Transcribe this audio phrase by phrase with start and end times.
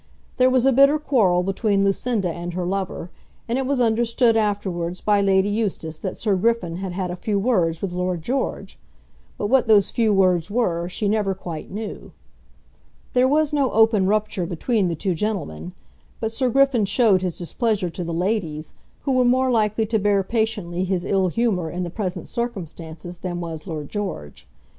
[0.37, 3.11] There was a bitter quarrel between Lucinda and her lover,
[3.47, 7.37] and it was understood afterwards by Lady Eustace that Sir Griffin had had a few
[7.37, 8.79] words with Lord George;
[9.37, 12.13] but what those few words were, she never quite knew.
[13.13, 15.71] There was no open rupture between the two gentlemen,
[16.19, 20.23] but Sir Griffin showed his displeasure to the ladies, who were more likely to bear
[20.23, 24.47] patiently his ill humour in the present circumstances than was Lord George.